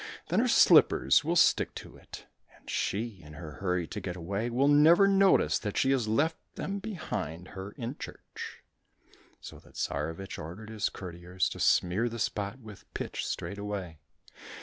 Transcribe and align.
Then 0.29 0.39
her 0.39 0.47
slippers 0.47 1.23
will 1.23 1.35
stick 1.35 1.75
to 1.75 1.95
it, 1.95 2.25
and 2.57 2.67
she, 2.67 3.21
in 3.21 3.33
her 3.33 3.51
hurry 3.61 3.85
to 3.89 4.01
get 4.01 4.15
away, 4.15 4.49
will 4.49 4.67
never 4.67 5.07
notice 5.07 5.59
that 5.59 5.77
she 5.77 5.91
has 5.91 6.07
left 6.07 6.37
them 6.55 6.79
behind 6.79 7.49
her 7.49 7.73
in 7.73 7.95
church."— 7.99 8.63
So 9.41 9.59
the 9.59 9.73
Tsarevich 9.73 10.39
ordered 10.39 10.71
his 10.71 10.89
courtiers 10.89 11.47
to 11.49 11.59
smear 11.59 12.09
the 12.09 12.17
spot 12.17 12.57
with 12.57 12.91
pitch 12.95 13.27
straightway. 13.27 13.99